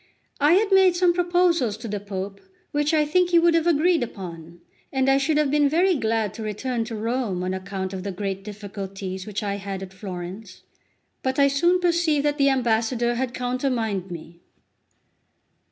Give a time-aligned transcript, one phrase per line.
[0.39, 4.01] I had made some proposals to the Pope, which I think he would have agreed
[4.01, 4.59] upon,
[4.91, 8.11] and I should have been very glad to return to Rome on account of the
[8.11, 10.63] great difficulties which I had at Florence.
[11.21, 14.39] But I soon perceived that the ambassador had countermined me.